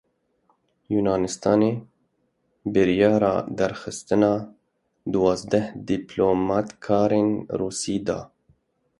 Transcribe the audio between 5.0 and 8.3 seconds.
duwazdeh dîplomatkarên Rûsî da.